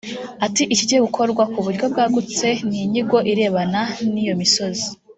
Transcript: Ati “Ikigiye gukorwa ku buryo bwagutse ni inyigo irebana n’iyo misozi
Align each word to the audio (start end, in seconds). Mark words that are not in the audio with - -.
Ati 0.45 0.63
“Ikigiye 0.73 0.99
gukorwa 1.07 1.43
ku 1.51 1.59
buryo 1.65 1.85
bwagutse 1.93 2.47
ni 2.67 2.77
inyigo 2.83 3.17
irebana 3.31 3.81
n’iyo 4.11 4.33
misozi 4.41 4.85